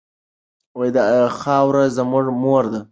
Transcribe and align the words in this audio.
دا 0.95 1.05
خاوره 1.39 1.85
زموږ 1.97 2.25
مور 2.41 2.63
ده. 2.71 2.79